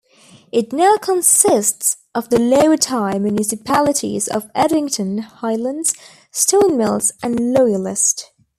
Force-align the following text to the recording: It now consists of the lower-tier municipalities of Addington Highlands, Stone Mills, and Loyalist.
It 0.51 0.73
now 0.73 0.97
consists 0.97 1.95
of 2.15 2.29
the 2.31 2.39
lower-tier 2.39 3.19
municipalities 3.19 4.27
of 4.27 4.49
Addington 4.55 5.19
Highlands, 5.19 5.93
Stone 6.31 6.75
Mills, 6.75 7.11
and 7.21 7.53
Loyalist. 7.53 8.31